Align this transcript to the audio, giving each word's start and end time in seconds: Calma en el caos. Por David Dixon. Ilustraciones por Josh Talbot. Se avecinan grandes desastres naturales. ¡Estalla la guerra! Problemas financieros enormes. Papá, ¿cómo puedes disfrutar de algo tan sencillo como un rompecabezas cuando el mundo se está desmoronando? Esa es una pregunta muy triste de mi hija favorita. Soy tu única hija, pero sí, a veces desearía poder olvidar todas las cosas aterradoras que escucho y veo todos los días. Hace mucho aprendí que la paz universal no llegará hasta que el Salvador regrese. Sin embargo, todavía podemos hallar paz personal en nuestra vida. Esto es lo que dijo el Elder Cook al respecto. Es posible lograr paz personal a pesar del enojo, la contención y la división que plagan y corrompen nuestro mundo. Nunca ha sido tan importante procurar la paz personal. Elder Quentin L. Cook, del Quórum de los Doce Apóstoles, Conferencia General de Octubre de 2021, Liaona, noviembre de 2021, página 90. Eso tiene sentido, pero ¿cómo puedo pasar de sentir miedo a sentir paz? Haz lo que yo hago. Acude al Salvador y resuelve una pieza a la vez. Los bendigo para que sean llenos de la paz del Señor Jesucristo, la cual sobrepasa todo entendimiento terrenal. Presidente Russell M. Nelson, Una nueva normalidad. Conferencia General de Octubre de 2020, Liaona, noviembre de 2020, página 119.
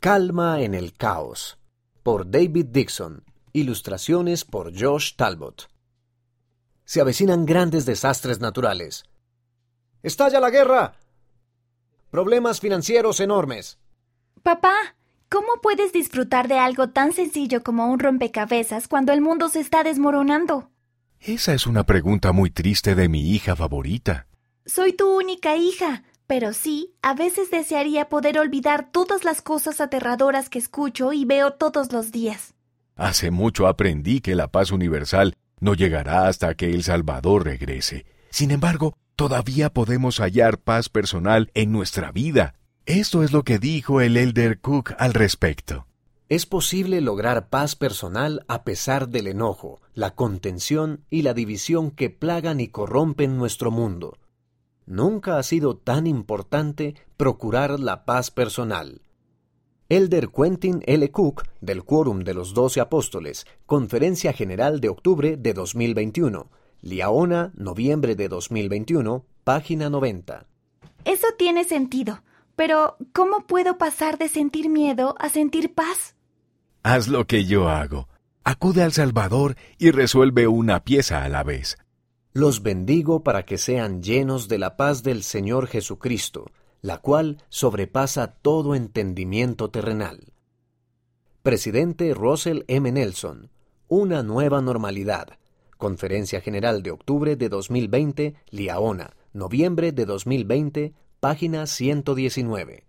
Calma 0.00 0.62
en 0.62 0.74
el 0.74 0.94
caos. 0.94 1.58
Por 2.02 2.30
David 2.30 2.68
Dixon. 2.70 3.22
Ilustraciones 3.52 4.46
por 4.46 4.72
Josh 4.74 5.14
Talbot. 5.14 5.68
Se 6.86 7.02
avecinan 7.02 7.44
grandes 7.44 7.84
desastres 7.84 8.40
naturales. 8.40 9.04
¡Estalla 10.02 10.40
la 10.40 10.48
guerra! 10.48 10.94
Problemas 12.10 12.60
financieros 12.60 13.20
enormes. 13.20 13.78
Papá, 14.42 14.74
¿cómo 15.28 15.60
puedes 15.60 15.92
disfrutar 15.92 16.48
de 16.48 16.56
algo 16.56 16.88
tan 16.88 17.12
sencillo 17.12 17.62
como 17.62 17.86
un 17.88 17.98
rompecabezas 17.98 18.88
cuando 18.88 19.12
el 19.12 19.20
mundo 19.20 19.50
se 19.50 19.60
está 19.60 19.82
desmoronando? 19.82 20.70
Esa 21.18 21.52
es 21.52 21.66
una 21.66 21.84
pregunta 21.84 22.32
muy 22.32 22.48
triste 22.48 22.94
de 22.94 23.10
mi 23.10 23.32
hija 23.32 23.54
favorita. 23.54 24.28
Soy 24.64 24.94
tu 24.94 25.14
única 25.14 25.56
hija, 25.56 26.04
pero 26.30 26.52
sí, 26.52 26.94
a 27.02 27.14
veces 27.14 27.50
desearía 27.50 28.08
poder 28.08 28.38
olvidar 28.38 28.92
todas 28.92 29.24
las 29.24 29.42
cosas 29.42 29.80
aterradoras 29.80 30.48
que 30.48 30.60
escucho 30.60 31.12
y 31.12 31.24
veo 31.24 31.54
todos 31.54 31.92
los 31.92 32.12
días. 32.12 32.54
Hace 32.94 33.32
mucho 33.32 33.66
aprendí 33.66 34.20
que 34.20 34.36
la 34.36 34.46
paz 34.46 34.70
universal 34.70 35.34
no 35.58 35.74
llegará 35.74 36.28
hasta 36.28 36.54
que 36.54 36.70
el 36.70 36.84
Salvador 36.84 37.46
regrese. 37.46 38.06
Sin 38.30 38.52
embargo, 38.52 38.94
todavía 39.16 39.70
podemos 39.70 40.20
hallar 40.20 40.58
paz 40.58 40.88
personal 40.88 41.50
en 41.54 41.72
nuestra 41.72 42.12
vida. 42.12 42.54
Esto 42.86 43.24
es 43.24 43.32
lo 43.32 43.42
que 43.42 43.58
dijo 43.58 44.00
el 44.00 44.16
Elder 44.16 44.60
Cook 44.60 44.94
al 44.98 45.14
respecto. 45.14 45.88
Es 46.28 46.46
posible 46.46 47.00
lograr 47.00 47.48
paz 47.48 47.74
personal 47.74 48.44
a 48.46 48.62
pesar 48.62 49.08
del 49.08 49.26
enojo, 49.26 49.80
la 49.94 50.14
contención 50.14 51.04
y 51.10 51.22
la 51.22 51.34
división 51.34 51.90
que 51.90 52.08
plagan 52.08 52.60
y 52.60 52.68
corrompen 52.68 53.36
nuestro 53.36 53.72
mundo. 53.72 54.16
Nunca 54.90 55.38
ha 55.38 55.44
sido 55.44 55.76
tan 55.76 56.08
importante 56.08 56.96
procurar 57.16 57.78
la 57.78 58.04
paz 58.04 58.32
personal. 58.32 59.02
Elder 59.88 60.30
Quentin 60.30 60.82
L. 60.84 61.08
Cook, 61.12 61.44
del 61.60 61.84
Quórum 61.84 62.24
de 62.24 62.34
los 62.34 62.54
Doce 62.54 62.80
Apóstoles, 62.80 63.46
Conferencia 63.66 64.32
General 64.32 64.80
de 64.80 64.88
Octubre 64.88 65.36
de 65.36 65.54
2021, 65.54 66.50
Liaona, 66.80 67.52
noviembre 67.54 68.16
de 68.16 68.26
2021, 68.26 69.24
página 69.44 69.90
90. 69.90 70.48
Eso 71.04 71.28
tiene 71.38 71.62
sentido, 71.62 72.24
pero 72.56 72.96
¿cómo 73.12 73.46
puedo 73.46 73.78
pasar 73.78 74.18
de 74.18 74.28
sentir 74.28 74.68
miedo 74.68 75.14
a 75.20 75.28
sentir 75.28 75.72
paz? 75.72 76.16
Haz 76.82 77.06
lo 77.06 77.28
que 77.28 77.44
yo 77.44 77.68
hago. 77.68 78.08
Acude 78.42 78.82
al 78.82 78.90
Salvador 78.90 79.54
y 79.78 79.92
resuelve 79.92 80.48
una 80.48 80.82
pieza 80.82 81.22
a 81.22 81.28
la 81.28 81.44
vez. 81.44 81.78
Los 82.32 82.62
bendigo 82.62 83.24
para 83.24 83.44
que 83.44 83.58
sean 83.58 84.04
llenos 84.04 84.46
de 84.46 84.58
la 84.58 84.76
paz 84.76 85.02
del 85.02 85.24
Señor 85.24 85.66
Jesucristo, 85.66 86.46
la 86.80 86.98
cual 86.98 87.42
sobrepasa 87.48 88.36
todo 88.40 88.76
entendimiento 88.76 89.70
terrenal. 89.70 90.32
Presidente 91.42 92.14
Russell 92.14 92.62
M. 92.68 92.92
Nelson, 92.92 93.50
Una 93.88 94.22
nueva 94.22 94.60
normalidad. 94.60 95.38
Conferencia 95.76 96.40
General 96.40 96.84
de 96.84 96.92
Octubre 96.92 97.34
de 97.34 97.48
2020, 97.48 98.36
Liaona, 98.50 99.16
noviembre 99.32 99.90
de 99.90 100.04
2020, 100.06 100.94
página 101.18 101.66
119. 101.66 102.84